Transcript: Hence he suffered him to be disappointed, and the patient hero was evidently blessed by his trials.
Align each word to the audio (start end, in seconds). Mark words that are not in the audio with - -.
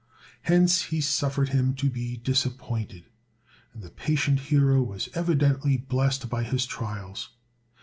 Hence 0.41 0.85
he 0.85 0.99
suffered 0.99 1.49
him 1.49 1.75
to 1.75 1.87
be 1.87 2.17
disappointed, 2.17 3.03
and 3.71 3.83
the 3.83 3.91
patient 3.91 4.39
hero 4.39 4.81
was 4.81 5.09
evidently 5.13 5.77
blessed 5.77 6.27
by 6.27 6.41
his 6.41 6.65
trials. 6.65 7.29